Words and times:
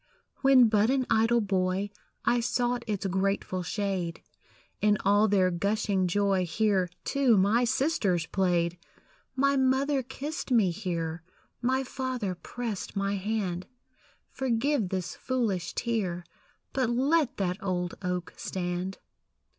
When 0.41 0.67
but 0.67 0.89
an 0.89 1.05
idle 1.11 1.41
boy, 1.41 1.91
I 2.25 2.39
sought 2.39 2.83
its 2.87 3.05
grateful 3.05 3.61
shade; 3.61 4.23
In 4.81 4.97
all 5.05 5.27
their 5.27 5.51
gushing 5.51 6.07
joy 6.07 6.43
Here, 6.43 6.89
too, 7.03 7.37
my 7.37 7.65
sisters 7.65 8.25
played. 8.25 8.79
My 9.35 9.57
mother 9.57 10.01
kissed 10.01 10.49
me 10.49 10.71
here; 10.71 11.21
My 11.61 11.83
father 11.83 12.33
pressed 12.33 12.95
my 12.95 13.13
hand 13.13 13.67
Forgive 14.31 14.89
this 14.89 15.13
foolish 15.13 15.73
tear, 15.75 16.23
But 16.73 16.89
let 16.89 17.37
that 17.37 17.61
old 17.63 17.93
oak 18.01 18.33
stand. 18.35 18.97